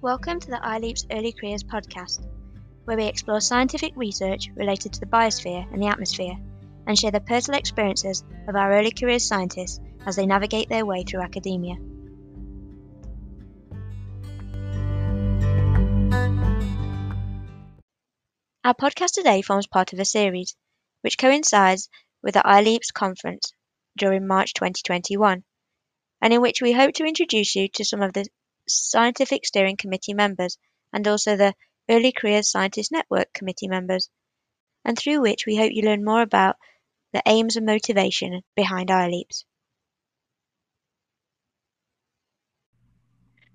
[0.00, 2.24] Welcome to the iLeap's Early Careers podcast,
[2.84, 6.36] where we explore scientific research related to the biosphere and the atmosphere
[6.86, 11.02] and share the personal experiences of our early careers scientists as they navigate their way
[11.02, 11.74] through academia.
[18.64, 20.54] Our podcast today forms part of a series
[21.00, 21.88] which coincides
[22.22, 23.52] with the iLeap's conference
[23.96, 25.42] during March 2021,
[26.22, 28.24] and in which we hope to introduce you to some of the
[28.70, 30.58] Scientific Steering Committee members
[30.92, 31.54] and also the
[31.90, 34.10] Early Careers Scientist Network committee members,
[34.84, 36.56] and through which we hope you learn more about
[37.12, 39.44] the aims and motivation behind iLeaps.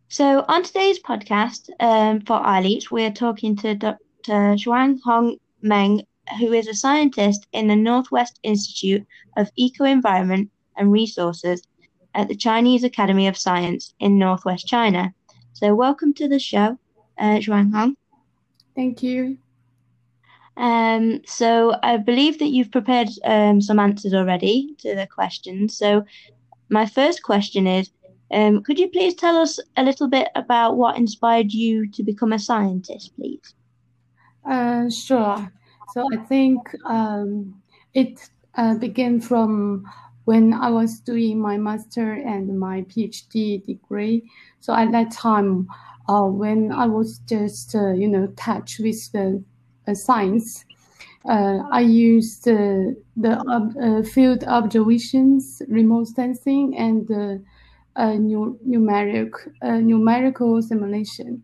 [0.09, 4.55] So, on today's podcast um, for iLeaps, we're talking to Dr.
[4.55, 6.05] Xianhong Meng,
[6.39, 9.05] who is a scientist in the Northwest Institute
[9.37, 11.67] of Eco Environment and Resources
[12.13, 15.13] at the Chinese Academy of Science in northwest China.
[15.53, 16.77] So, welcome to the show,
[17.17, 17.95] uh, Xianhong.
[18.75, 19.37] Thank you.
[20.57, 25.77] Um, so, I believe that you've prepared um, some answers already to the questions.
[25.77, 26.03] So,
[26.69, 27.91] my first question is
[28.31, 32.33] um, Could you please tell us a little bit about what inspired you to become
[32.33, 33.53] a scientist, please?
[34.45, 35.51] Uh, sure.
[35.93, 37.61] So, I think um,
[37.93, 39.85] it uh, began from
[40.25, 44.29] when I was doing my master and my PhD degree.
[44.59, 45.67] So at that time,
[46.07, 49.43] uh, when I was just uh, you know touch with the
[49.87, 50.65] uh, science,
[51.25, 57.07] uh, I used the uh, field observations, remote sensing, and
[57.97, 59.31] new, numeric
[59.83, 61.43] numerical simulation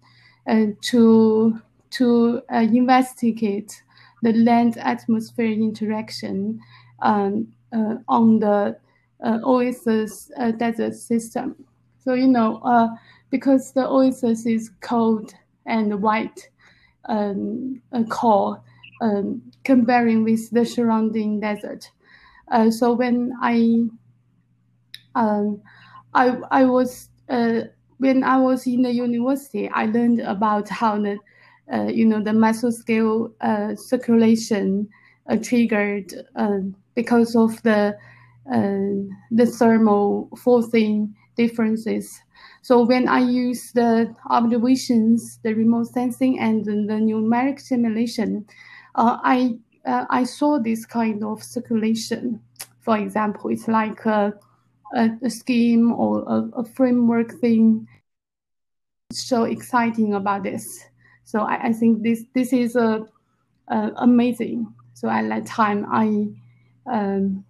[0.82, 1.60] to
[1.92, 3.84] to investigate
[4.22, 6.60] the land atmosphere interaction
[7.02, 8.78] um, uh, on the
[9.24, 11.56] uh, Oasis uh, desert system.
[12.04, 12.98] So, you know,
[13.30, 15.34] because the Oasis is cold
[15.66, 16.50] and white
[17.06, 18.62] um, core,
[19.02, 21.92] um, comparing with the surrounding desert.
[22.52, 23.86] Uh, so when I
[25.16, 25.62] um,
[26.14, 27.62] I I was uh,
[27.98, 31.18] when I was in the university, I learned about how the
[31.72, 33.32] uh, you know the mesoscale
[33.78, 34.88] circulation
[35.44, 37.96] triggered um, because of the
[38.54, 39.00] uh,
[39.32, 42.20] the thermal forcing differences.
[42.62, 48.46] So when I use the observations, the remote sensing, and the numeric simulation,
[48.96, 49.56] uh, I
[49.86, 52.42] uh, I saw this kind of circulation.
[52.82, 54.34] For example, it's like a,
[54.94, 57.88] a, a scheme or a, a, framework thing.
[59.10, 60.66] It's So exciting about this.
[61.24, 63.06] So I, I think this this is a,
[64.08, 64.68] amazing.
[65.00, 66.28] So at that time, I
[66.90, 67.46] um,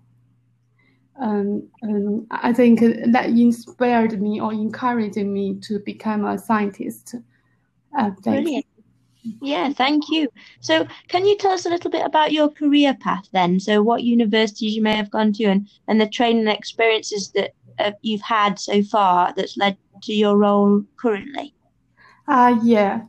[1.19, 7.15] um, um, I think that inspired me or encouraged me to become a scientist.
[7.97, 8.65] Uh, Brilliant.
[9.41, 10.29] Yeah, thank you.
[10.61, 13.59] So, can you tell us a little bit about your career path then?
[13.59, 17.91] So, what universities you may have gone to, and and the training experiences that uh,
[18.01, 21.53] you've had so far that's led to your role currently.
[22.27, 23.01] Uh, yeah.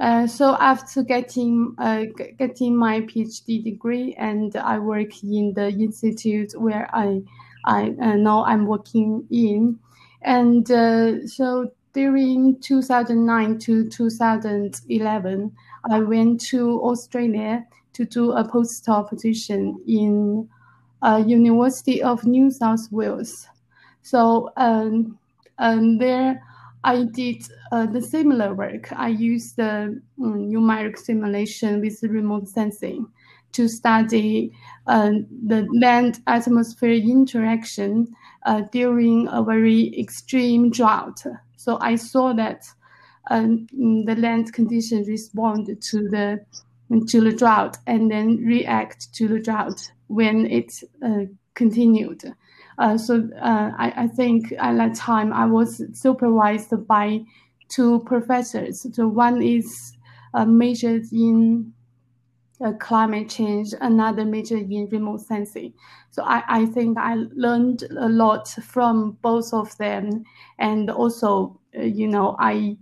[0.00, 2.04] Uh, so after getting uh,
[2.38, 7.22] getting my PhD degree, and I work in the institute where I
[7.66, 9.78] I uh, now I'm working in,
[10.22, 15.52] and uh, so during 2009 to 2011,
[15.90, 20.48] I went to Australia to do a postdoc position in
[21.02, 23.46] uh, University of New South Wales.
[24.02, 25.18] So um,
[25.58, 26.42] um, there
[26.84, 28.92] I did uh, the similar work.
[28.92, 33.06] I used the um, numeric simulation with remote sensing
[33.52, 34.52] to study
[34.86, 35.12] uh,
[35.46, 41.22] the land atmosphere interaction uh, during a very extreme drought.
[41.56, 42.66] So I saw that
[43.30, 46.44] um, the land conditions respond to the
[47.08, 50.70] to the drought and then react to the drought when it
[51.02, 51.24] uh,
[51.54, 52.22] continued.
[52.78, 57.20] Uh, so uh, I, I, think at that time I was supervised by
[57.68, 58.86] two professors.
[58.92, 59.96] So one is
[60.34, 61.72] uh, majored in
[62.64, 65.72] uh, climate change, another major in remote sensing.
[66.10, 70.24] So I, I think I learned a lot from both of them,
[70.58, 72.76] and also uh, you know I.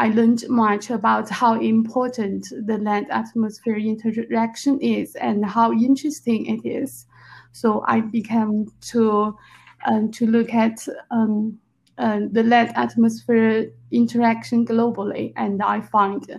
[0.00, 6.64] I learned much about how important the land atmosphere interaction is and how interesting it
[6.64, 7.04] is.
[7.52, 9.36] So I began to
[9.86, 11.58] um, to look at um,
[11.98, 16.38] uh, the land atmosphere interaction globally, and I find uh,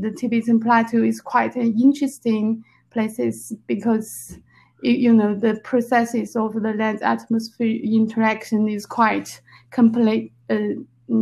[0.00, 4.38] the Tibetan Plateau is quite an interesting places because
[4.82, 9.40] you know the processes of the land atmosphere interaction is quite
[9.70, 10.74] complete, uh,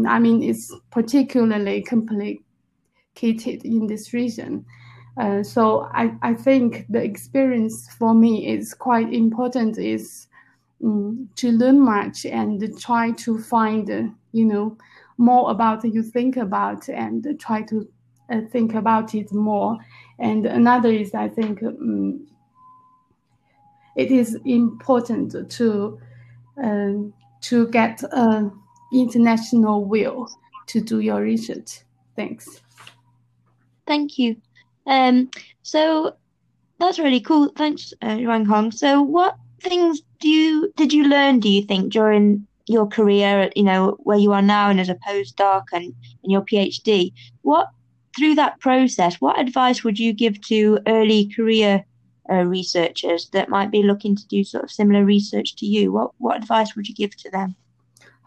[0.06, 4.64] I mean, it's particularly complicated in this region.
[5.16, 10.26] Uh, so I, I think the experience for me is quite important is
[10.82, 14.02] um, to learn much and try to find, uh,
[14.32, 14.76] you know,
[15.16, 17.88] more about you think about and try to
[18.31, 19.78] uh, think about it more.
[20.19, 22.26] And another is I think um,
[23.96, 26.00] it is important to
[26.62, 27.12] um,
[27.43, 28.52] to get an
[28.93, 30.28] international will
[30.67, 31.81] to do your research.
[32.17, 32.60] Thanks.
[33.87, 34.37] Thank you.
[34.86, 35.31] Um,
[35.62, 36.16] so
[36.78, 37.48] that's really cool.
[37.56, 38.72] Thanks, uh, Xianhong.
[38.75, 41.40] So, what things do you did you learn?
[41.40, 44.94] Do you think during your career, you know, where you are now and as a
[44.96, 47.69] postdoc and in your PhD, what
[48.16, 51.84] through that process, what advice would you give to early career
[52.31, 55.92] uh, researchers that might be looking to do sort of similar research to you?
[55.92, 57.54] What what advice would you give to them?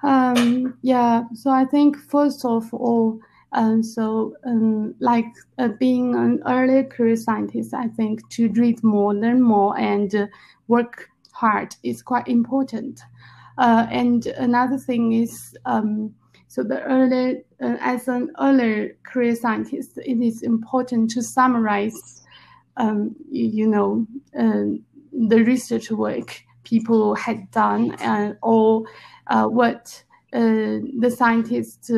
[0.04, 3.20] Um, yeah, so I think first of all,
[3.58, 9.16] um, so um, like uh, being an early career scientist, I think to read more,
[9.16, 10.28] learn more, and uh,
[10.68, 13.02] work hard is quite important.
[13.58, 16.14] Uh, and another thing is, um,
[16.48, 22.22] so the early, uh, as an early career scientist, it is important to summarize,
[22.78, 24.06] um, you, you, know,
[24.40, 24.78] uh,
[25.30, 31.90] the research work people had done and uh, what uh, the scientists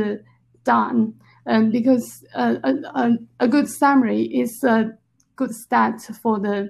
[0.64, 1.14] done.
[1.48, 4.92] Um, because a, a, a good summary is a
[5.36, 6.70] good start for the,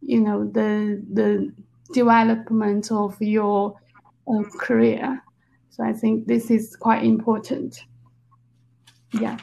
[0.00, 1.52] you know, the the
[1.92, 3.76] development of your
[4.28, 5.22] uh, career.
[5.70, 7.84] So I think this is quite important.
[9.12, 9.36] Yeah.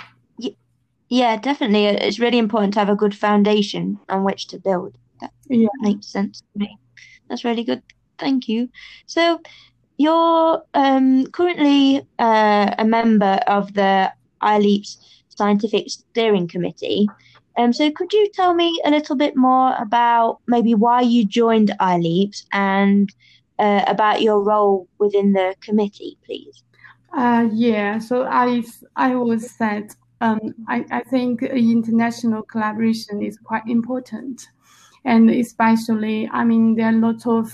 [1.10, 1.86] Yeah, definitely.
[1.86, 4.98] It's really important to have a good foundation on which to build.
[5.22, 5.68] That yeah.
[5.82, 6.76] makes sense to me.
[7.30, 7.84] That's really good.
[8.18, 8.70] Thank you.
[9.06, 9.40] So,
[9.98, 14.12] you're um, currently uh, a member of the
[14.44, 14.98] ILEAP's
[15.30, 17.08] Scientific Steering Committee.
[17.58, 21.72] Um, so, could you tell me a little bit more about maybe why you joined
[21.80, 23.14] ILEAPS and
[23.60, 26.64] uh, about your role within the committee, please?
[27.16, 28.64] Uh, yeah, so I
[28.96, 29.92] I was said
[30.22, 34.48] um, I, I think international collaboration is quite important,
[35.06, 37.52] and especially I mean there are lots of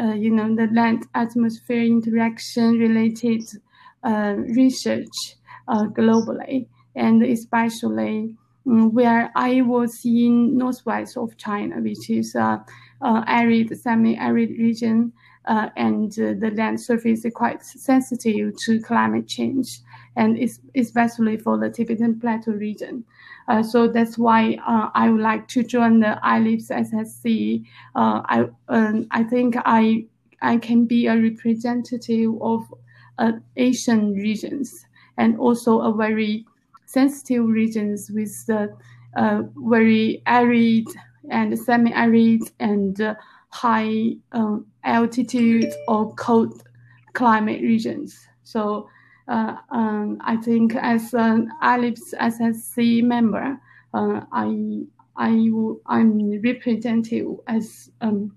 [0.00, 3.42] uh, you know the land atmosphere interaction related
[4.04, 5.37] uh, research
[5.68, 8.36] globally, and especially
[8.66, 12.64] um, where I was in northwest of China, which is a
[13.02, 15.12] arid, semi-arid region,
[15.48, 19.80] uh, and uh, the land surface is quite sensitive to climate change,
[20.16, 20.38] and
[20.74, 23.04] especially for the Tibetan Plateau region.
[23.48, 27.64] Uh, so that's why uh, I would like to join the ILEAPS SSC.
[27.94, 30.04] Uh, I um, I think I
[30.42, 32.72] I can be a representative of
[33.18, 34.84] uh, Asian regions
[35.18, 36.46] and also a very
[36.86, 38.74] sensitive regions with the
[39.56, 40.86] very arid
[41.30, 43.16] and semi-arid and
[43.50, 46.62] high um, altitude or cold
[47.12, 48.28] climate regions.
[48.44, 48.88] So
[49.28, 53.60] uh, um, I think as an ILEAPS SSC member,
[53.92, 54.84] uh, I
[55.16, 55.50] I
[55.86, 58.34] I'm representative as um,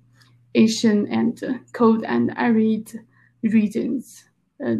[0.55, 2.91] Asian and cold and arid
[3.43, 4.25] regions.
[4.63, 4.77] Uh,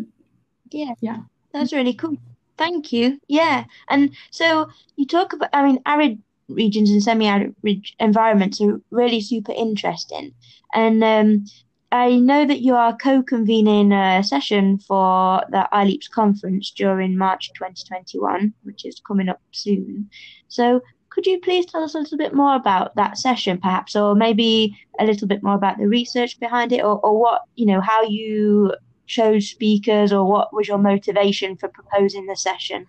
[0.72, 1.18] yeah, yeah,
[1.54, 2.18] that's really cool.
[2.58, 3.20] Thank you.
[3.28, 5.50] Yeah, and so you talk about.
[5.54, 7.56] I mean, arid regions and semi-arid
[8.00, 10.34] environments are really super interesting.
[10.74, 11.46] And um,
[11.92, 18.54] I know that you are co-convening a session for the ILEAPS conference during March 2021,
[18.64, 20.10] which is coming up soon.
[20.48, 24.16] So could you please tell us a little bit more about that session, perhaps, or
[24.16, 27.82] maybe a little bit more about the research behind it, or, or what, you know,
[27.82, 28.74] how you
[29.18, 32.88] chose speakers, or what was your motivation for proposing the session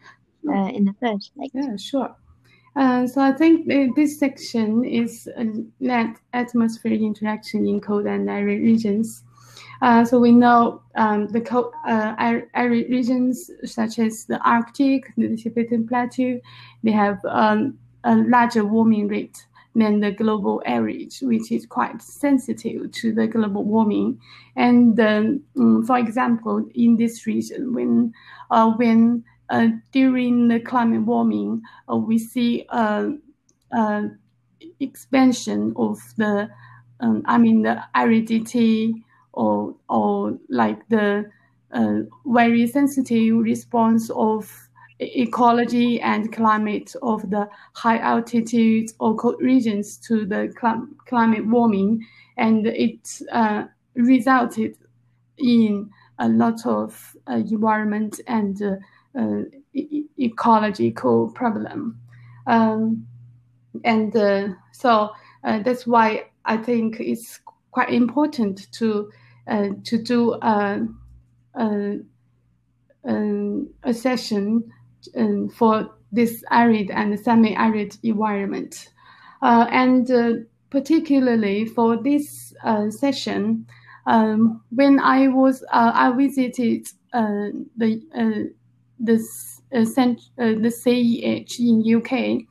[0.48, 1.50] uh, in the first place?
[1.54, 2.12] Yeah, sure.
[2.74, 5.28] Uh, so I think this section is
[5.80, 9.24] land atmospheric interaction in cold and arid regions.
[9.82, 12.14] Uh, so we know um, the cold, uh,
[12.54, 16.40] arid regions such as the Arctic, the Tibetan Plateau,
[16.84, 19.38] they have um, a larger warming rate
[19.74, 24.20] than the global average, which is quite sensitive to the global warming.
[24.56, 28.12] And um, for example, in this region, when
[28.50, 32.66] uh, when uh, during the climate warming, uh, we see
[34.80, 36.48] expansion of the,
[37.00, 41.30] um, I mean, the aridity or or like the
[41.72, 44.68] uh, very sensitive response of
[45.21, 52.06] ecology and climate of the high altitude or cold regions to the cl- climate warming,
[52.37, 54.76] and it uh, resulted
[55.38, 58.62] in a lot of uh, environment and
[59.18, 59.42] uh,
[59.75, 61.99] e- ecological problem.
[62.47, 63.06] Um,
[63.85, 64.12] and
[64.73, 65.11] so
[65.42, 67.40] that's why I think it's
[67.71, 69.11] quite important to
[69.85, 70.87] to do a,
[71.54, 71.99] a,
[73.82, 74.73] a session
[75.16, 78.88] um, for this arid and semi-arid environment.
[79.40, 80.32] Uh, and uh,
[80.71, 83.66] particularly for this uh, session,
[84.06, 88.52] um, when I was I visited the
[89.00, 89.18] the
[89.85, 92.47] cent- the CEH in UK.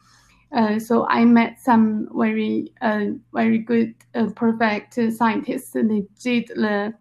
[0.54, 5.72] Uh, so I met some very uh, very good uh, perfect scientists.
[5.72, 6.94] They did the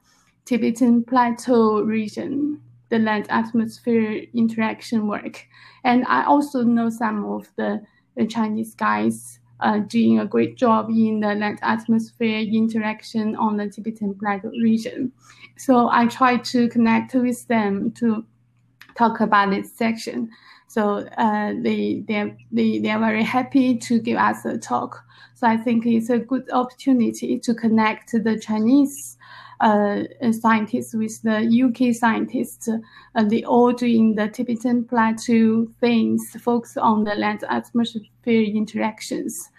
[0.45, 5.47] Tibetan Plateau region the land atmosphere interaction work.
[5.85, 7.83] And I also know some of the,
[8.29, 14.15] Chinese guys uh, doing a great job in the land atmosphere interaction on the Tibetan
[14.15, 15.11] Plateau region.
[15.57, 18.27] So I try to connect with them to
[18.95, 20.29] talk about this section.
[20.71, 25.05] So uh, they they they they are very happy to give us a talk.
[25.35, 29.19] So I think it's a good opportunity to connect the Chinese
[29.59, 32.69] uh, scientists with the UK scientists,
[33.25, 39.51] they all doing the Tibetan plateau things, focus on the land atmosphere interactions.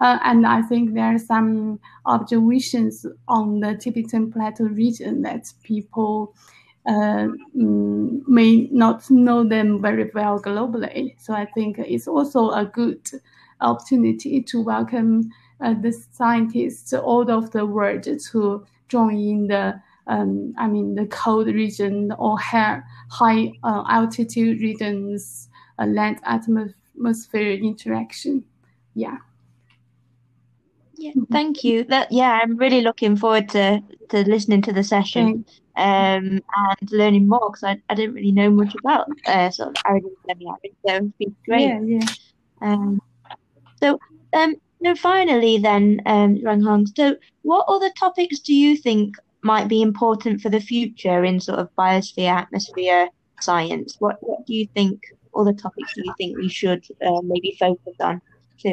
[0.00, 6.32] Uh, and I think there are some observations on the Tibetan plateau region that people
[6.86, 11.14] uh, mm, may not know them very well globally.
[11.20, 13.08] So I think it's also a good
[13.60, 20.54] opportunity to welcome uh, the scientists all over the world to join in the um,
[20.58, 22.82] I mean the cold region or high,
[23.62, 28.44] uh, altitude regions uh, land atmosphere interaction.
[28.94, 29.18] Yeah.
[31.00, 31.84] Yeah, thank you.
[31.84, 37.26] That yeah, I'm really looking forward to to listening to the session um, and learning
[37.26, 40.94] more because I, I didn't really know much about uh, sort of and semi-arid, so
[40.96, 41.68] it's been great.
[41.68, 42.06] Yeah, yeah.
[42.60, 43.00] Um,
[43.80, 43.98] so
[44.34, 49.82] um, no, finally, then, um, Xianhong, so what other topics do you think might be
[49.82, 53.08] important for the future in sort of biosphere, atmosphere
[53.40, 53.96] science?
[53.98, 55.02] What, what do you think,
[55.34, 58.22] other topics do you think we should uh, maybe focus on?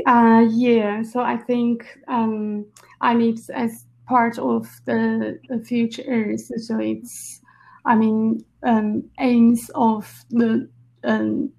[0.06, 2.66] Uh, yeah, so I think um,
[3.02, 7.42] I need as part of the, future so it's,
[7.86, 10.70] I mean, um, aims of the,
[11.04, 11.52] um,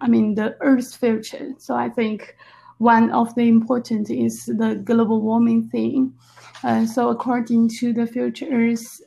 [0.00, 1.52] I mean, the Earth's future.
[1.58, 2.36] So I think
[2.78, 6.14] one of the important is the global warming thing.
[6.62, 8.46] Uh, so according to the Future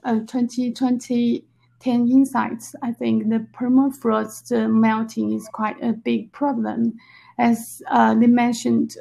[0.04, 1.44] uh, 2020
[1.80, 6.98] 10 insights, I think the permafrost melting is quite a big problem.
[7.38, 8.96] As uh, they mentioned,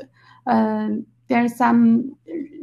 [0.47, 0.89] uh,
[1.29, 2.17] there are some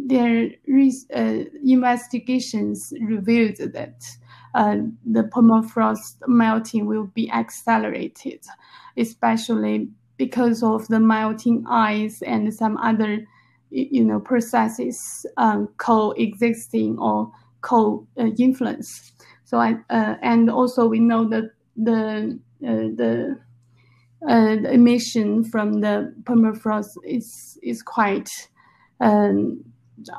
[0.05, 4.03] there is uh, investigations revealed that
[4.53, 8.39] uh, the permafrost melting will be accelerated,
[8.97, 13.25] especially because of the melting ice and some other
[13.69, 19.11] you know processes um, coexisting or co-influence.
[19.45, 23.39] So I uh, and also we know that the uh, the,
[24.29, 28.29] uh, emission from the permafrost is is quite
[28.99, 29.63] um,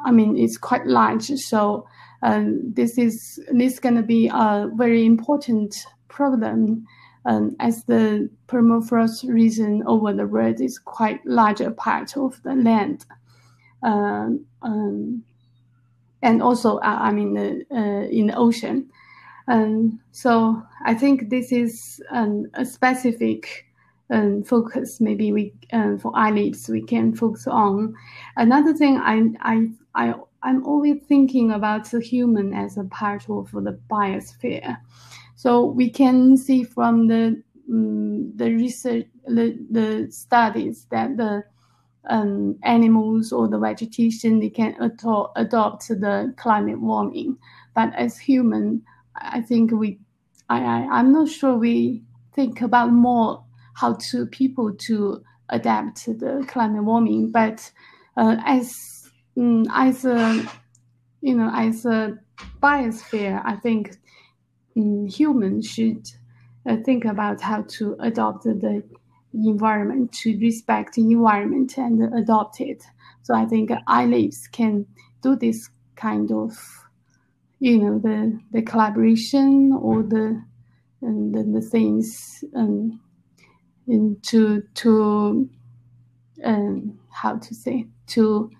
[0.04, 1.26] I mean it's quite large.
[1.26, 1.86] So
[2.22, 5.74] um, this is this going to be a very important
[6.08, 6.86] problem
[7.26, 13.06] um, as the permafrost region over the world is quite larger part of the land.
[13.82, 15.24] Um, um,
[16.22, 17.36] and also, uh, I mean,
[17.70, 18.90] uh, in the ocean.
[19.46, 23.66] Um, so I think this is um, a specific
[24.10, 25.00] um, focus.
[25.00, 27.94] Maybe we uh, for iLEAPS we can focus on.
[28.36, 33.50] Another thing I I I I'm always thinking about the human as a part of
[33.52, 34.76] the biosphere.
[35.36, 41.44] So we can see from the um, the research, the, the studies that the
[42.08, 47.38] um, animals or the vegetation they can ato- adopt the climate warming.
[47.74, 48.82] But as human,
[49.16, 49.98] I think we,
[50.50, 52.02] I, I I'm not sure we
[52.34, 53.43] think about more
[53.74, 57.30] how to people to adapt to the climate warming.
[57.30, 57.70] But
[58.16, 60.44] uh, as um, as a
[61.20, 62.18] you know as a
[62.62, 63.96] biosphere, I think
[64.76, 66.08] um, humans should
[66.66, 68.82] uh, think about how to adopt the
[69.34, 72.82] environment, to respect the environment and adopt it.
[73.22, 74.86] So I think ILEAPS can
[75.22, 76.56] do this kind of,
[77.58, 80.42] you know, the the collaboration or the
[81.02, 83.00] and the, the things um,
[84.22, 85.48] to to
[86.42, 88.50] um, how to say to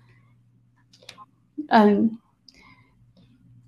[1.69, 2.19] um,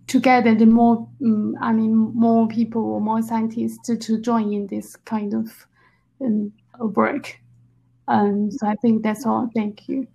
[0.08, 4.54] to get the more, um, I mean, more people or more scientists to, to join
[4.54, 5.68] in this kind of
[6.22, 7.40] um, work.
[8.08, 9.50] Um, so I think that's all.
[9.54, 10.08] Thank you.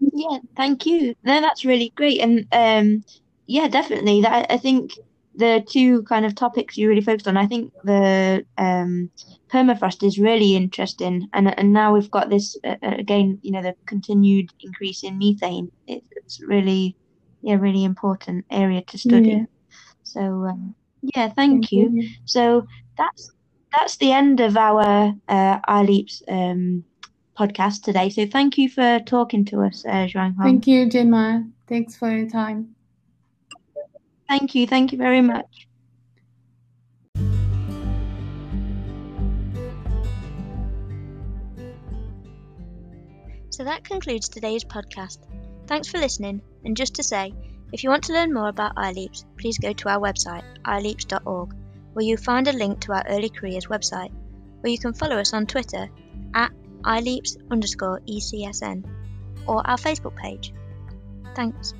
[0.00, 1.14] Yeah, thank you.
[1.24, 3.04] No, that's really great, and um,
[3.46, 4.22] yeah, definitely.
[4.22, 4.92] That I think
[5.36, 7.36] the two kind of topics you really focused on.
[7.36, 9.10] I think the um,
[9.52, 13.38] permafrost is really interesting, and and now we've got this uh, uh again.
[13.42, 15.70] You know, the continued increase in methane.
[15.86, 16.96] It, it's really,
[17.42, 19.30] yeah, really important area to study.
[19.30, 19.44] Yeah.
[20.02, 21.90] So um, yeah, thank, thank you.
[21.92, 22.08] you.
[22.24, 22.66] So
[22.96, 23.30] that's
[23.76, 26.84] that's the end of our uh, iLeaps um,
[27.38, 28.08] podcast today.
[28.10, 30.42] So thank you for talking to us, uh, Xianhong.
[30.42, 31.46] Thank you, Gemma.
[31.68, 32.75] Thanks for your time.
[34.28, 34.66] Thank you.
[34.66, 35.68] Thank you very much.
[43.50, 45.18] So that concludes today's podcast.
[45.66, 46.42] Thanks for listening.
[46.64, 47.32] And just to say,
[47.72, 51.54] if you want to learn more about iLeaps, please go to our website, ileaps.org,
[51.94, 54.12] where you'll find a link to our early careers website,
[54.62, 55.88] or you can follow us on Twitter
[56.34, 56.52] at
[56.82, 58.84] ileaps underscore ECSN
[59.46, 60.52] or our Facebook page.
[61.34, 61.72] Thanks.